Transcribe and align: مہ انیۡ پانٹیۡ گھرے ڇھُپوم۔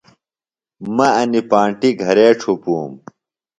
مہ 0.95 1.07
انیۡ 1.19 1.45
پانٹیۡ 1.49 1.95
گھرے 2.03 2.27
ڇھُپوم۔ 2.39 2.91